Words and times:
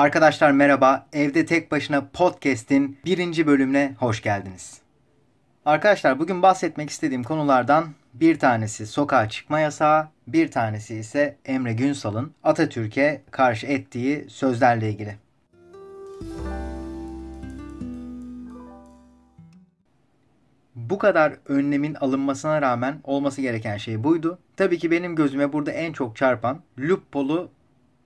Arkadaşlar 0.00 0.50
merhaba. 0.50 1.06
Evde 1.12 1.46
Tek 1.46 1.70
Başına 1.70 2.08
Podcast'in 2.12 2.98
birinci 3.04 3.46
bölümüne 3.46 3.94
hoş 3.98 4.22
geldiniz. 4.22 4.80
Arkadaşlar 5.64 6.18
bugün 6.18 6.42
bahsetmek 6.42 6.90
istediğim 6.90 7.22
konulardan 7.22 7.88
bir 8.14 8.38
tanesi 8.38 8.86
sokağa 8.86 9.28
çıkma 9.28 9.60
yasağı, 9.60 10.08
bir 10.26 10.50
tanesi 10.50 10.96
ise 10.96 11.36
Emre 11.44 11.72
Günsal'ın 11.72 12.32
Atatürk'e 12.42 13.22
karşı 13.30 13.66
ettiği 13.66 14.26
sözlerle 14.30 14.90
ilgili. 14.90 15.16
Bu 20.74 20.98
kadar 20.98 21.32
önlemin 21.48 21.94
alınmasına 21.94 22.62
rağmen 22.62 23.00
olması 23.04 23.40
gereken 23.40 23.76
şey 23.76 24.04
buydu. 24.04 24.38
Tabii 24.56 24.78
ki 24.78 24.90
benim 24.90 25.16
gözüme 25.16 25.52
burada 25.52 25.70
en 25.70 25.92
çok 25.92 26.16
çarpan 26.16 26.60
Luppol'u 26.78 27.50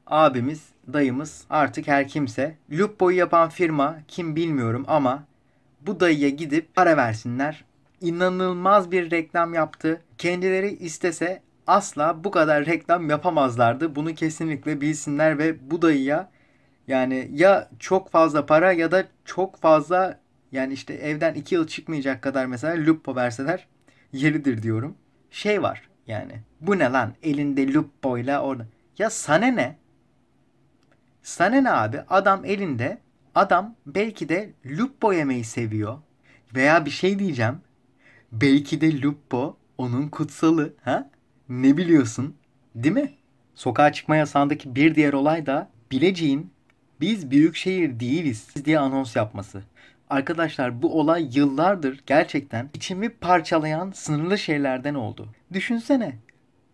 abimiz, 0.07 0.69
dayımız 0.93 1.45
artık 1.51 1.89
her 1.89 2.09
kimse. 2.09 2.57
Luppol'u 2.73 3.13
yapan 3.13 3.49
firma 3.49 3.99
kim 4.09 4.37
bilmiyorum 4.37 4.85
ama 4.89 5.25
bu 5.81 6.01
dayıya 6.01 6.29
gidip 6.29 6.75
para 6.75 6.97
versinler. 6.97 7.65
İnanılmaz 8.01 8.91
bir 8.91 9.11
reklam 9.11 9.55
yaptı. 9.55 10.03
Kendileri 10.19 10.71
istese 10.71 11.43
asla 11.67 12.25
bu 12.25 12.31
kadar 12.31 12.67
reklam 12.67 13.11
yapamazlardı. 13.11 13.97
Bunu 13.97 14.15
kesinlikle 14.15 14.81
bilsinler 14.81 15.39
ve 15.39 15.71
bu 15.71 15.83
dayıya 15.83 16.31
yani 16.89 17.31
ya 17.33 17.69
çok 17.79 18.11
fazla 18.11 18.47
para 18.47 18.73
ya 18.73 18.93
da 18.93 19.05
çok 19.25 19.57
fazla 19.57 20.21
yani 20.53 20.73
işte 20.73 20.95
evden 20.95 21.35
iki 21.35 21.55
yıl 21.55 21.67
çıkmayacak 21.67 22.23
kadar 22.23 22.47
mesela 22.47 22.87
Lupo 22.87 23.17
verseler 23.17 23.67
yeridir 24.13 24.63
diyorum. 24.63 24.95
Şey 25.31 25.63
var 25.63 25.89
yani 26.07 26.33
bu 26.61 26.79
ne 26.79 26.93
lan 26.93 27.15
elinde 27.23 27.73
Lupo 27.73 28.19
ile 28.19 28.39
orada. 28.39 28.67
Ya 28.99 29.11
sana 29.11 29.47
ne? 29.47 29.77
Sana 31.25 31.61
ne 31.61 31.71
abi? 31.71 32.01
Adam 32.09 32.45
elinde 32.45 32.99
adam 33.35 33.75
belki 33.87 34.29
de 34.29 34.53
Lupo 34.67 35.13
yemeyi 35.13 35.45
seviyor. 35.45 35.99
Veya 36.55 36.87
bir 36.87 36.91
şey 36.91 37.19
diyeceğim. 37.19 37.59
Belki 38.33 38.81
de 38.81 39.03
Lupo 39.03 39.57
onun 39.79 40.09
kutsalı. 40.09 40.75
Ha? 40.83 41.11
Ne 41.49 41.77
biliyorsun? 41.77 42.37
Değil 42.75 42.95
mi? 42.95 43.13
Sokağa 43.55 43.93
çıkma 43.93 44.17
yasağındaki 44.17 44.75
bir 44.75 44.95
diğer 44.95 45.13
olay 45.13 45.47
da 45.47 45.71
Bilecik'in 45.91 46.51
biz 47.01 47.31
büyük 47.31 47.57
şehir 47.57 48.01
değiliz 48.01 48.49
diye 48.65 48.79
anons 48.79 49.17
yapması. 49.17 49.63
Arkadaşlar 50.11 50.83
bu 50.83 51.01
olay 51.01 51.29
yıllardır 51.33 52.01
gerçekten 52.07 52.71
içimi 52.75 53.09
parçalayan 53.09 53.91
sınırlı 53.91 54.39
şeylerden 54.39 54.95
oldu. 54.95 55.29
Düşünsene 55.53 56.17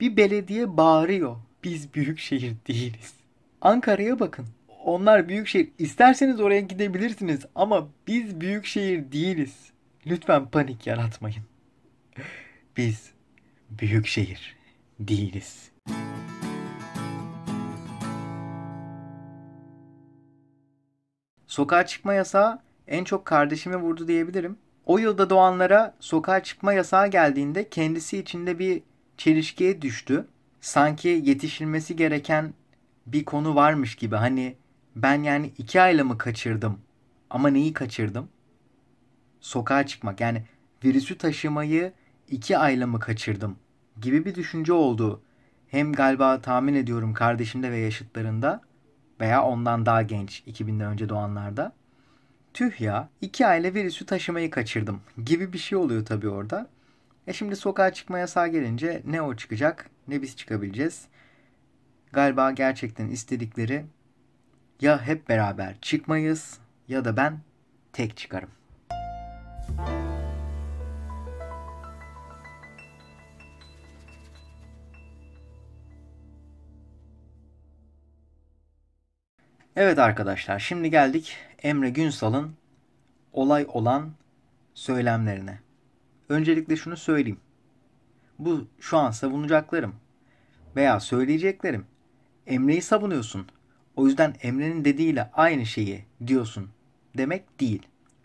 bir 0.00 0.16
belediye 0.16 0.76
bağırıyor. 0.76 1.36
Biz 1.64 1.94
büyük 1.94 2.18
şehir 2.18 2.54
değiliz. 2.68 3.19
Ankara'ya 3.60 4.20
bakın. 4.20 4.46
Onlar 4.84 5.28
büyük 5.28 5.48
şehir. 5.48 5.70
İsterseniz 5.78 6.40
oraya 6.40 6.60
gidebilirsiniz 6.60 7.40
ama 7.54 7.88
biz 8.06 8.40
büyük 8.40 8.66
şehir 8.66 9.12
değiliz. 9.12 9.70
Lütfen 10.06 10.46
panik 10.46 10.86
yaratmayın. 10.86 11.42
Biz 12.76 13.10
büyük 13.70 14.06
şehir 14.06 14.56
değiliz. 15.00 15.70
Sokağa 21.46 21.86
çıkma 21.86 22.14
yasağı 22.14 22.58
en 22.88 23.04
çok 23.04 23.24
kardeşimi 23.24 23.76
vurdu 23.76 24.08
diyebilirim. 24.08 24.56
O 24.86 24.98
yılda 24.98 25.30
doğanlara 25.30 25.94
sokağa 26.00 26.42
çıkma 26.42 26.72
yasağı 26.72 27.08
geldiğinde 27.08 27.68
kendisi 27.68 28.18
içinde 28.18 28.58
bir 28.58 28.82
çelişkiye 29.16 29.82
düştü. 29.82 30.26
Sanki 30.60 31.08
yetişilmesi 31.08 31.96
gereken 31.96 32.54
bir 33.06 33.24
konu 33.24 33.54
varmış 33.54 33.94
gibi. 33.94 34.16
Hani 34.16 34.56
ben 34.96 35.22
yani 35.22 35.52
iki 35.58 35.80
ayla 35.80 36.04
mı 36.04 36.18
kaçırdım? 36.18 36.80
Ama 37.30 37.48
neyi 37.48 37.72
kaçırdım? 37.72 38.28
Sokağa 39.40 39.86
çıkmak 39.86 40.20
yani 40.20 40.44
virüsü 40.84 41.18
taşımayı 41.18 41.92
iki 42.28 42.58
ayla 42.58 42.86
mı 42.86 43.00
kaçırdım? 43.00 43.56
Gibi 44.00 44.24
bir 44.24 44.34
düşünce 44.34 44.72
oldu. 44.72 45.22
Hem 45.68 45.92
galiba 45.92 46.40
tahmin 46.40 46.74
ediyorum 46.74 47.14
kardeşimde 47.14 47.72
ve 47.72 47.78
yaşıtlarında 47.78 48.60
veya 49.20 49.42
ondan 49.42 49.86
daha 49.86 50.02
genç 50.02 50.42
2000'den 50.46 50.92
önce 50.92 51.08
doğanlarda. 51.08 51.72
Tüh 52.54 52.80
ya 52.80 53.08
iki 53.20 53.46
aile 53.46 53.74
virüsü 53.74 54.06
taşımayı 54.06 54.50
kaçırdım 54.50 55.00
gibi 55.24 55.52
bir 55.52 55.58
şey 55.58 55.78
oluyor 55.78 56.04
tabii 56.04 56.28
orada. 56.28 56.70
E 57.26 57.32
şimdi 57.32 57.56
sokağa 57.56 57.92
çıkma 57.92 58.18
yasağı 58.18 58.48
gelince 58.48 59.02
ne 59.06 59.22
o 59.22 59.36
çıkacak 59.36 59.90
ne 60.08 60.22
biz 60.22 60.36
çıkabileceğiz. 60.36 61.04
Galiba 62.12 62.50
gerçekten 62.50 63.08
istedikleri 63.08 63.84
ya 64.80 65.02
hep 65.02 65.28
beraber 65.28 65.80
çıkmayız 65.80 66.58
ya 66.88 67.04
da 67.04 67.16
ben 67.16 67.40
tek 67.92 68.16
çıkarım. 68.16 68.50
Evet 79.76 79.98
arkadaşlar 79.98 80.58
şimdi 80.58 80.90
geldik 80.90 81.36
Emre 81.62 81.90
Günsal'ın 81.90 82.56
olay 83.32 83.66
olan 83.68 84.12
söylemlerine. 84.74 85.58
Öncelikle 86.28 86.76
şunu 86.76 86.96
söyleyeyim. 86.96 87.40
Bu 88.38 88.66
şu 88.80 88.98
an 88.98 89.10
savunacaklarım 89.10 89.94
veya 90.76 91.00
söyleyeceklerim. 91.00 91.86
Emre'yi 92.50 92.82
savunuyorsun. 92.82 93.46
O 93.96 94.06
yüzden 94.06 94.34
Emre'nin 94.42 94.84
dediğiyle 94.84 95.30
aynı 95.32 95.66
şeyi 95.66 96.04
diyorsun 96.26 96.68
demek 97.16 97.60
değil. 97.60 97.82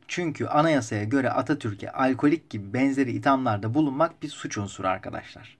Çünkü 0.08 0.46
anayasaya 0.46 1.04
göre 1.04 1.30
Atatürk'e 1.30 1.92
alkolik 1.92 2.50
gibi 2.50 2.74
benzeri 2.74 3.12
ithamlarda 3.12 3.74
bulunmak 3.74 4.24
bir 4.24 4.30
suç 4.30 4.58
unsuru 4.58 4.88
arkadaşlar. 4.88 5.58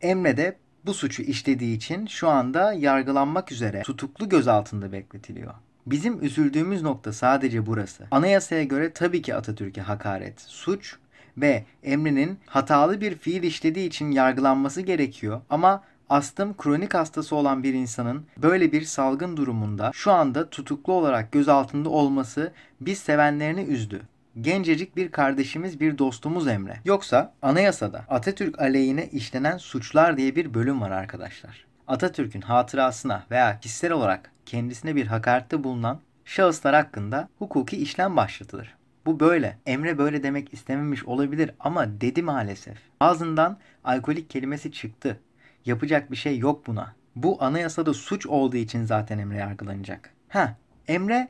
Emre 0.00 0.36
de 0.36 0.56
bu 0.86 0.94
suçu 0.94 1.22
işlediği 1.22 1.76
için 1.76 2.06
şu 2.06 2.28
anda 2.28 2.72
yargılanmak 2.72 3.52
üzere 3.52 3.82
tutuklu 3.82 4.28
gözaltında 4.28 4.92
bekletiliyor. 4.92 5.54
Bizim 5.86 6.24
üzüldüğümüz 6.24 6.82
nokta 6.82 7.12
sadece 7.12 7.66
burası. 7.66 8.06
Anayasaya 8.10 8.64
göre 8.64 8.92
tabii 8.92 9.22
ki 9.22 9.34
Atatürk'e 9.34 9.80
hakaret, 9.80 10.40
suç 10.40 10.96
ve 11.36 11.64
Emre'nin 11.82 12.38
hatalı 12.46 13.00
bir 13.00 13.18
fiil 13.18 13.42
işlediği 13.42 13.88
için 13.88 14.10
yargılanması 14.10 14.80
gerekiyor 14.80 15.40
ama 15.50 15.82
astım 16.08 16.56
kronik 16.56 16.94
hastası 16.94 17.36
olan 17.36 17.62
bir 17.62 17.74
insanın 17.74 18.26
böyle 18.36 18.72
bir 18.72 18.82
salgın 18.82 19.36
durumunda 19.36 19.90
şu 19.94 20.12
anda 20.12 20.50
tutuklu 20.50 20.92
olarak 20.92 21.32
gözaltında 21.32 21.88
olması 21.88 22.52
biz 22.80 22.98
sevenlerini 22.98 23.60
üzdü 23.60 24.02
gencecik 24.40 24.96
bir 24.96 25.10
kardeşimiz, 25.10 25.80
bir 25.80 25.98
dostumuz 25.98 26.48
Emre. 26.48 26.76
Yoksa 26.84 27.32
anayasada 27.42 28.04
Atatürk 28.08 28.60
aleyhine 28.60 29.06
işlenen 29.06 29.56
suçlar 29.56 30.16
diye 30.16 30.36
bir 30.36 30.54
bölüm 30.54 30.80
var 30.80 30.90
arkadaşlar. 30.90 31.66
Atatürk'ün 31.88 32.40
hatırasına 32.40 33.22
veya 33.30 33.60
kişisel 33.60 33.92
olarak 33.92 34.30
kendisine 34.46 34.96
bir 34.96 35.06
hakarette 35.06 35.64
bulunan 35.64 36.00
şahıslar 36.24 36.74
hakkında 36.74 37.28
hukuki 37.38 37.76
işlem 37.76 38.16
başlatılır. 38.16 38.74
Bu 39.06 39.20
böyle. 39.20 39.58
Emre 39.66 39.98
böyle 39.98 40.22
demek 40.22 40.54
istememiş 40.54 41.04
olabilir 41.04 41.50
ama 41.60 42.00
dedi 42.00 42.22
maalesef. 42.22 42.78
Ağzından 43.00 43.58
alkolik 43.84 44.30
kelimesi 44.30 44.72
çıktı. 44.72 45.18
Yapacak 45.66 46.10
bir 46.10 46.16
şey 46.16 46.38
yok 46.38 46.66
buna. 46.66 46.94
Bu 47.16 47.42
anayasada 47.42 47.94
suç 47.94 48.26
olduğu 48.26 48.56
için 48.56 48.84
zaten 48.84 49.18
Emre 49.18 49.36
yargılanacak. 49.36 50.14
Ha, 50.28 50.56
Emre 50.88 51.28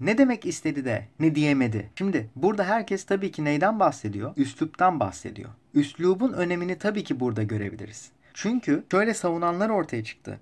ne 0.00 0.18
demek 0.18 0.46
istedi 0.46 0.84
de 0.84 1.08
ne 1.20 1.34
diyemedi? 1.34 1.90
Şimdi 1.98 2.30
burada 2.36 2.64
herkes 2.64 3.04
tabii 3.04 3.30
ki 3.30 3.44
neyden 3.44 3.80
bahsediyor? 3.80 4.32
Üsluptan 4.36 5.00
bahsediyor. 5.00 5.50
Üslubun 5.74 6.32
önemini 6.32 6.78
tabii 6.78 7.04
ki 7.04 7.20
burada 7.20 7.42
görebiliriz. 7.42 8.10
Çünkü 8.34 8.84
şöyle 8.90 9.14
savunanlar 9.14 9.68
ortaya 9.68 10.04
çıktı. 10.04 10.40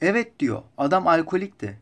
Evet 0.00 0.40
diyor 0.40 0.62
adam 0.78 1.06
alkolikti. 1.06 1.78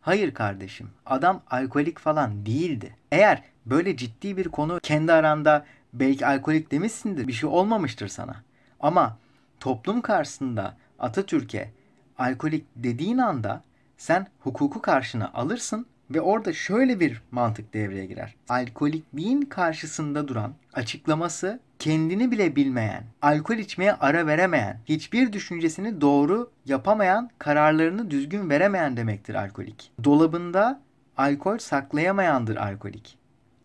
Hayır 0.00 0.34
kardeşim 0.34 0.90
adam 1.06 1.42
alkolik 1.50 1.98
falan 1.98 2.46
değildi. 2.46 2.96
Eğer 3.12 3.42
böyle 3.66 3.96
ciddi 3.96 4.36
bir 4.36 4.48
konu 4.48 4.80
kendi 4.82 5.12
aranda 5.12 5.66
belki 5.92 6.26
alkolik 6.26 6.70
demişsindir 6.70 7.28
bir 7.28 7.32
şey 7.32 7.50
olmamıştır 7.50 8.08
sana. 8.08 8.42
Ama 8.80 9.18
toplum 9.60 10.00
karşısında 10.00 10.76
Atatürk'e 10.98 11.70
alkolik 12.18 12.66
dediğin 12.76 13.18
anda 13.18 13.62
sen 13.96 14.26
hukuku 14.40 14.82
karşına 14.82 15.30
alırsın 15.34 15.86
ve 16.10 16.20
orada 16.20 16.52
şöyle 16.52 17.00
bir 17.00 17.22
mantık 17.30 17.74
devreye 17.74 18.06
girer. 18.06 18.34
Alkolikliğin 18.48 19.42
karşısında 19.42 20.28
duran, 20.28 20.54
açıklaması 20.72 21.60
kendini 21.78 22.30
bile 22.30 22.56
bilmeyen, 22.56 23.04
alkol 23.22 23.56
içmeye 23.56 23.92
ara 23.92 24.26
veremeyen, 24.26 24.80
hiçbir 24.84 25.32
düşüncesini 25.32 26.00
doğru 26.00 26.50
yapamayan, 26.66 27.30
kararlarını 27.38 28.10
düzgün 28.10 28.50
veremeyen 28.50 28.96
demektir 28.96 29.34
alkolik. 29.34 29.92
Dolabında 30.04 30.80
alkol 31.16 31.58
saklayamayandır 31.58 32.56
alkolik. 32.56 33.18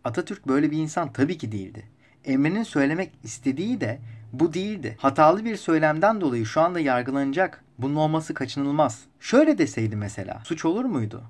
Atatürk 0.04 0.48
böyle 0.48 0.72
bir 0.72 0.78
insan 0.78 1.14
tabii 1.14 1.38
ki 1.38 1.52
değildi. 1.52 1.84
Emre'nin 2.26 2.64
söylemek 2.64 3.12
istediği 3.24 3.82
de 3.82 4.00
Bu 4.34 4.54
değildi. 4.54 4.96
Hatalı 5.00 5.46
bir 5.46 5.56
söylemden 5.56 6.22
dolayı 6.22 6.46
şu 6.46 6.62
anda 6.62 6.80
yargılanacak. 6.80 7.64
Bunun 7.78 7.96
olması 7.96 8.34
kaçınılmaz. 8.34 9.02
Şöyle 9.20 9.58
deseydi 9.58 9.96
mesela. 9.96 10.42
Suç 10.44 10.66
olur 10.66 10.86
muydu? 10.86 11.24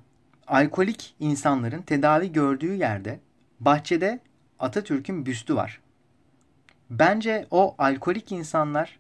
Alkolik 0.47 1.15
insanların 1.19 1.81
tedavi 1.81 2.31
gördüğü 2.31 2.73
yerde 2.73 3.19
bahçede 3.59 4.19
Atatürk'ün 4.59 5.25
büstü 5.25 5.55
var. 5.55 5.81
Bence 6.89 7.47
o 7.51 7.75
alkolik 7.77 8.31
insanlar 8.31 8.99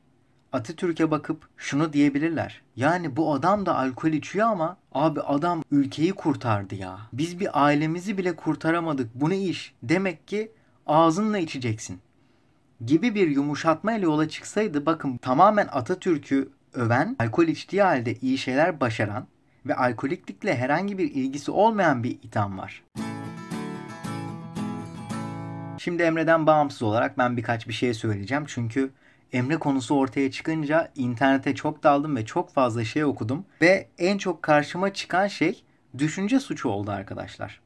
Atatürk'e 0.51 1.11
bakıp 1.11 1.47
şunu 1.57 1.93
diyebilirler. 1.93 2.61
Yani 2.75 3.15
bu 3.15 3.33
adam 3.33 3.65
da 3.65 3.77
alkol 3.77 4.09
içiyor 4.09 4.47
ama 4.47 4.77
abi 4.91 5.21
adam 5.21 5.63
ülkeyi 5.71 6.13
kurtardı 6.13 6.75
ya. 6.75 6.99
Biz 7.13 7.39
bir 7.39 7.63
ailemizi 7.65 8.17
bile 8.17 8.35
kurtaramadık. 8.35 9.15
Bu 9.15 9.29
ne 9.29 9.37
iş? 9.37 9.73
Demek 9.83 10.27
ki 10.27 10.51
ağzınla 10.87 11.37
içeceksin. 11.37 11.99
Gibi 12.87 13.15
bir 13.15 13.27
yumuşatma 13.27 13.93
ile 13.93 14.05
yola 14.05 14.29
çıksaydı 14.29 14.85
bakın 14.85 15.17
tamamen 15.17 15.67
Atatürk'ü 15.71 16.49
öven, 16.73 17.15
alkol 17.19 17.47
içtiği 17.47 17.81
halde 17.81 18.15
iyi 18.15 18.37
şeyler 18.37 18.79
başaran 18.79 19.27
ve 19.65 19.75
alkoliklikle 19.75 20.57
herhangi 20.57 20.97
bir 20.97 21.11
ilgisi 21.11 21.51
olmayan 21.51 22.03
bir 22.03 22.11
itham 22.11 22.57
var. 22.57 22.83
Şimdi 25.77 26.03
Emre'den 26.03 26.47
bağımsız 26.47 26.81
olarak 26.83 27.17
ben 27.17 27.37
birkaç 27.37 27.67
bir 27.67 27.73
şey 27.73 27.93
söyleyeceğim. 27.93 28.43
Çünkü 28.47 28.91
Emre 29.33 29.57
konusu 29.57 29.95
ortaya 29.95 30.31
çıkınca 30.31 30.91
internete 30.95 31.55
çok 31.55 31.83
daldım 31.83 32.15
ve 32.15 32.25
çok 32.25 32.53
fazla 32.53 32.85
şey 32.85 33.05
okudum. 33.05 33.45
Ve 33.61 33.87
en 33.97 34.17
çok 34.17 34.43
karşıma 34.43 34.93
çıkan 34.93 35.27
şey 35.27 35.63
düşünce 35.97 36.39
suçu 36.39 36.69
oldu 36.69 36.91
arkadaşlar. 36.91 37.61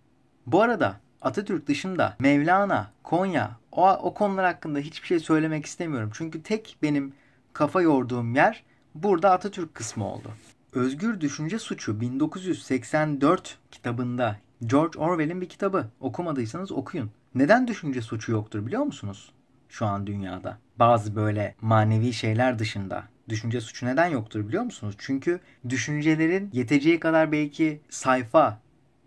Bu 0.45 0.61
arada 0.61 0.95
Atatürk 1.21 1.67
dışında 1.67 2.15
Mevlana, 2.19 2.91
Konya 3.03 3.51
o, 3.77 3.89
o 3.89 4.13
konular 4.13 4.45
hakkında 4.45 4.79
hiçbir 4.79 5.07
şey 5.07 5.19
söylemek 5.19 5.65
istemiyorum. 5.65 6.09
Çünkü 6.13 6.43
tek 6.43 6.77
benim 6.81 7.13
kafa 7.53 7.81
yorduğum 7.81 8.35
yer 8.35 8.63
burada 8.95 9.31
Atatürk 9.31 9.75
kısmı 9.75 10.13
oldu. 10.13 10.31
Özgür 10.73 11.21
Düşünce 11.21 11.59
Suçu 11.59 12.01
1984 12.01 13.57
kitabında 13.71 14.37
George 14.65 14.99
Orwell'in 14.99 15.41
bir 15.41 15.49
kitabı. 15.49 15.87
Okumadıysanız 15.99 16.71
okuyun. 16.71 17.11
Neden 17.35 17.67
düşünce 17.67 18.01
suçu 18.01 18.31
yoktur 18.31 18.65
biliyor 18.65 18.83
musunuz? 18.83 19.31
Şu 19.69 19.85
an 19.85 20.07
dünyada. 20.07 20.57
Bazı 20.79 21.15
böyle 21.15 21.55
manevi 21.61 22.13
şeyler 22.13 22.59
dışında. 22.59 23.03
Düşünce 23.29 23.61
suçu 23.61 23.85
neden 23.85 24.07
yoktur 24.07 24.47
biliyor 24.47 24.63
musunuz? 24.63 24.95
Çünkü 24.97 25.39
düşüncelerin 25.69 26.49
yeteceği 26.53 26.99
kadar 26.99 27.31
belki 27.31 27.81
sayfa, 27.89 28.59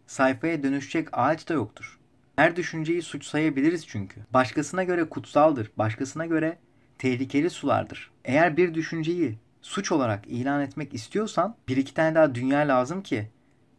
sayfaya 0.06 0.62
dönüşecek 0.62 1.08
ağaç 1.12 1.48
da 1.48 1.54
yoktur. 1.54 1.99
Her 2.40 2.56
düşünceyi 2.56 3.02
suç 3.02 3.24
sayabiliriz 3.24 3.86
çünkü. 3.86 4.20
Başkasına 4.30 4.84
göre 4.84 5.04
kutsaldır, 5.04 5.70
başkasına 5.76 6.26
göre 6.26 6.58
tehlikeli 6.98 7.50
sulardır. 7.50 8.10
Eğer 8.24 8.56
bir 8.56 8.74
düşünceyi 8.74 9.38
suç 9.62 9.92
olarak 9.92 10.26
ilan 10.26 10.60
etmek 10.60 10.94
istiyorsan 10.94 11.56
bir 11.68 11.76
iki 11.76 11.94
tane 11.94 12.14
daha 12.14 12.34
dünya 12.34 12.58
lazım 12.58 13.02
ki 13.02 13.30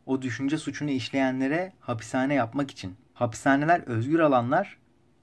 o 0.06 0.22
düşünce 0.22 0.58
suçunu 0.58 0.90
işleyenlere 0.90 1.74
hapishane 1.80 2.34
yapmak 2.34 2.72
için. 2.72 2.96
Hapishaneler 3.14 3.80
özgür 3.80 4.20
alanlar, 4.20 4.78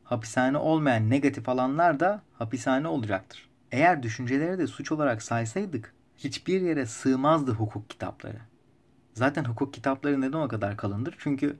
hapishane 0.05 0.59
olmayan 0.59 1.11
negatif 1.11 1.49
alanlar 1.49 2.01
da 2.01 2.23
hapishane 2.39 2.89
olacaktır. 2.89 3.49
Eğer 3.73 4.03
düşünceleri 4.03 4.59
de 4.59 4.67
suç 4.67 4.93
olarak 4.93 5.23
saysaydık 5.23 5.95
hiçbir 6.17 6.61
yere 6.61 6.87
sığmazdı 6.87 7.53
hukuk 7.53 7.91
kitapları. 7.91 8.39
Zaten 9.15 9.45
hukuk 9.45 9.75
kitapları 9.75 10.21
neden 10.21 10.39
o 10.39 10.49
kadar 10.49 10.77
kalındır? 10.77 11.15
Çünkü 11.19 11.57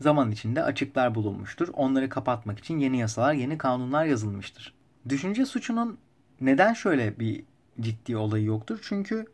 zaman 0.00 0.30
içinde 0.30 0.62
açıklar 0.62 1.14
bulunmuştur. 1.14 1.68
Onları 1.72 2.08
kapatmak 2.08 2.58
için 2.58 2.78
yeni 2.78 2.98
yasalar, 2.98 3.32
yeni 3.32 3.58
kanunlar 3.58 4.04
yazılmıştır. 4.04 4.74
Düşünce 5.08 5.46
suçunun 5.46 5.98
neden 6.40 6.72
şöyle 6.72 7.18
bir 7.18 7.44
ciddi 7.80 8.16
olayı 8.16 8.44
yoktur? 8.44 8.78
Çünkü 8.82 9.26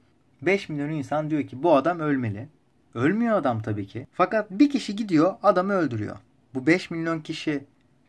5 0.43 0.69
milyon 0.69 0.91
insan 0.91 1.31
diyor 1.31 1.47
ki 1.47 1.63
bu 1.63 1.77
adam 1.77 2.01
ölmeli. 2.01 2.49
Ölmüyor 2.95 3.37
adam 3.37 3.63
tabii 3.63 3.87
ki. 3.87 4.07
Fakat 4.13 4.51
bir 4.51 4.71
kişi 4.71 4.97
gidiyor 4.97 5.35
adamı 5.43 5.73
öldürüyor. 5.73 6.17
Bu 6.55 6.67
5 6.67 6.91
milyon 6.91 7.21
kişi 7.21 7.65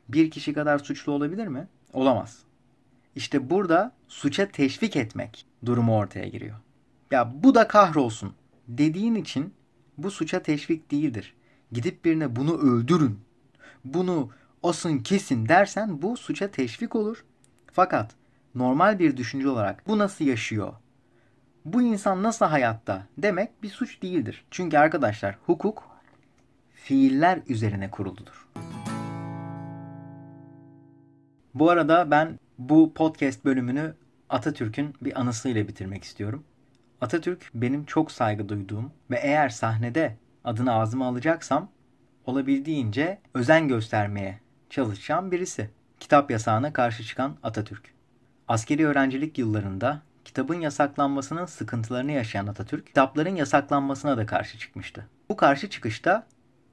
bir 0.10 0.32
kişi 0.32 0.54
kadar 0.54 0.80
suçlu 0.80 1.12
olabilir 1.12 1.48
mi? 1.48 1.68
Olamaz. 1.94 2.40
İşte 3.16 3.50
burada 3.50 3.92
suça 4.08 4.48
teşvik 4.48 4.96
etmek 4.96 5.46
durumu 5.66 5.98
ortaya 5.98 6.28
giriyor. 6.28 6.56
Ya 7.12 7.34
bu 7.44 7.56
da 7.56 7.68
kahrolsun 7.68 8.34
dediğin 8.68 9.16
için 9.16 9.54
bu 9.98 10.12
suça 10.12 10.44
teşvik 10.44 10.92
değildir. 10.92 11.34
Gidip 11.74 12.06
birine 12.06 12.36
bunu 12.36 12.58
öldürün, 12.58 13.20
bunu 13.86 14.30
asın 14.64 15.00
kesin 15.00 15.50
dersen 15.50 16.02
bu 16.02 16.18
suça 16.18 16.52
teşvik 16.52 16.96
olur. 16.96 17.26
Fakat 17.72 18.12
normal 18.56 19.00
bir 19.00 19.18
düşünce 19.18 19.50
olarak 19.50 19.88
bu 19.88 19.98
nasıl 19.98 20.26
yaşıyor? 20.26 20.74
Bu 21.66 21.82
insan 21.82 22.24
nasıl 22.24 22.46
hayatta 22.46 23.08
demek 23.18 23.64
bir 23.64 23.70
suç 23.70 24.02
değildir. 24.02 24.46
Çünkü 24.52 24.78
arkadaşlar 24.78 25.38
hukuk 25.46 25.84
fiiller 26.74 27.40
üzerine 27.48 27.92
kuruludur. 27.92 28.48
Bu 31.54 31.70
arada 31.70 32.12
ben 32.12 32.40
bu 32.58 32.94
podcast 32.94 33.46
bölümünü 33.46 33.94
Atatürk'ün 34.30 34.96
bir 35.02 35.20
anısıyla 35.20 35.68
bitirmek 35.68 36.04
istiyorum. 36.04 36.44
Atatürk 37.02 37.52
benim 37.54 37.86
çok 37.86 38.12
saygı 38.12 38.50
duyduğum 38.50 38.92
ve 39.12 39.20
eğer 39.24 39.50
sahnede 39.50 40.18
adını 40.44 40.74
ağzıma 40.74 41.08
alacaksam 41.08 41.70
olabildiğince 42.26 43.22
özen 43.34 43.68
göstermeye 43.68 44.40
çalışacağım 44.70 45.32
birisi. 45.32 45.70
Kitap 46.00 46.32
yasağına 46.32 46.74
karşı 46.74 47.04
çıkan 47.04 47.38
Atatürk. 47.44 47.94
Askeri 48.48 48.88
öğrencilik 48.88 49.38
yıllarında 49.38 50.02
kitabın 50.26 50.62
yasaklanmasının 50.62 51.46
sıkıntılarını 51.46 52.12
yaşayan 52.12 52.48
Atatürk, 52.48 52.88
kitapların 52.88 53.36
yasaklanmasına 53.36 54.18
da 54.18 54.26
karşı 54.26 54.60
çıkmıştı. 54.60 55.08
Bu 55.30 55.38
karşı 55.38 55.70
çıkışta 55.70 56.28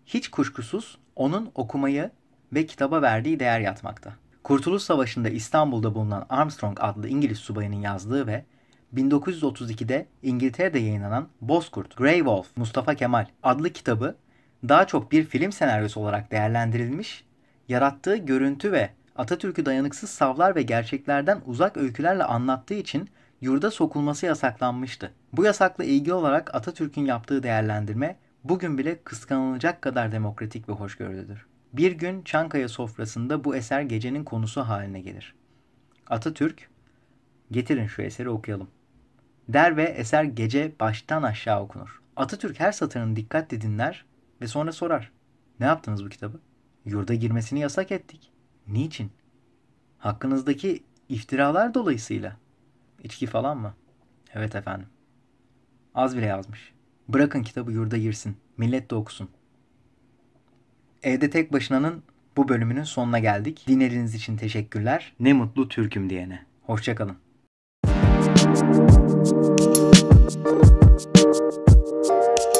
hiç 0.06 0.28
kuşkusuz 0.30 0.98
onun 1.16 1.50
okumayı 1.54 2.10
ve 2.52 2.66
kitaba 2.66 3.02
verdiği 3.02 3.40
değer 3.40 3.60
yatmakta. 3.60 4.12
Kurtuluş 4.44 4.82
Savaşı'nda 4.82 5.28
İstanbul'da 5.28 5.94
bulunan 5.94 6.26
Armstrong 6.28 6.78
adlı 6.80 7.08
İngiliz 7.08 7.38
subayının 7.38 7.80
yazdığı 7.80 8.26
ve 8.26 8.44
1932'de 8.94 10.06
İngiltere'de 10.22 10.78
yayınlanan 10.78 11.28
Bozkurt, 11.40 11.96
Grey 11.96 12.18
Wolf, 12.18 12.56
Mustafa 12.56 12.94
Kemal 12.94 13.26
adlı 13.42 13.70
kitabı 13.70 14.16
daha 14.68 14.86
çok 14.86 15.12
bir 15.12 15.24
film 15.24 15.52
senaryosu 15.52 16.00
olarak 16.00 16.32
değerlendirilmiş, 16.32 17.24
yarattığı 17.68 18.16
görüntü 18.16 18.72
ve 18.72 18.90
Atatürk'ü 19.16 19.66
dayanıksız 19.66 20.10
savlar 20.10 20.56
ve 20.56 20.62
gerçeklerden 20.62 21.40
uzak 21.46 21.76
öykülerle 21.76 22.24
anlattığı 22.24 22.74
için 22.74 23.08
yurda 23.40 23.70
sokulması 23.70 24.26
yasaklanmıştı. 24.26 25.12
Bu 25.32 25.44
yasakla 25.44 25.84
ilgili 25.84 26.14
olarak 26.14 26.54
Atatürk'ün 26.54 27.04
yaptığı 27.04 27.42
değerlendirme 27.42 28.16
bugün 28.44 28.78
bile 28.78 29.02
kıskanılacak 29.02 29.82
kadar 29.82 30.12
demokratik 30.12 30.68
ve 30.68 30.72
hoşgörülüdür. 30.72 31.46
Bir 31.72 31.92
gün 31.92 32.22
Çankaya 32.22 32.68
sofrasında 32.68 33.44
bu 33.44 33.56
eser 33.56 33.80
gecenin 33.80 34.24
konusu 34.24 34.60
haline 34.60 35.00
gelir. 35.00 35.34
Atatürk, 36.06 36.70
getirin 37.50 37.86
şu 37.86 38.02
eseri 38.02 38.28
okuyalım. 38.28 38.68
Der 39.52 39.76
ve 39.76 39.82
eser 39.82 40.24
gece 40.24 40.72
baştan 40.80 41.22
aşağı 41.22 41.62
okunur. 41.62 42.02
Atatürk 42.16 42.60
her 42.60 42.72
satırını 42.72 43.16
dikkatle 43.16 43.60
dinler 43.60 44.04
ve 44.40 44.46
sonra 44.46 44.72
sorar. 44.72 45.12
Ne 45.60 45.66
yaptınız 45.66 46.04
bu 46.04 46.08
kitabı? 46.08 46.40
Yurda 46.84 47.14
girmesini 47.14 47.60
yasak 47.60 47.92
ettik. 47.92 48.32
Niçin? 48.68 49.10
Hakkınızdaki 49.98 50.82
iftiralar 51.08 51.74
dolayısıyla. 51.74 52.36
İçki 53.02 53.26
falan 53.26 53.58
mı? 53.58 53.74
Evet 54.34 54.54
efendim. 54.54 54.86
Az 55.94 56.16
bile 56.16 56.26
yazmış. 56.26 56.72
Bırakın 57.08 57.42
kitabı 57.42 57.72
yurda 57.72 57.96
girsin. 57.96 58.36
Millet 58.56 58.90
de 58.90 58.94
okusun. 58.94 59.28
Evde 61.02 61.30
tek 61.30 61.52
başınanın 61.52 62.02
bu 62.36 62.48
bölümünün 62.48 62.84
sonuna 62.84 63.18
geldik. 63.18 63.64
Dinlediğiniz 63.68 64.14
için 64.14 64.36
teşekkürler. 64.36 65.12
Ne 65.20 65.32
mutlu 65.32 65.68
Türk'üm 65.68 66.10
diyene. 66.10 66.46
Hoşçakalın. 66.62 67.16
Thank 69.22 69.36
you 72.54 72.59